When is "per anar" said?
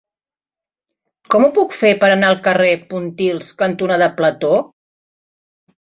2.05-2.33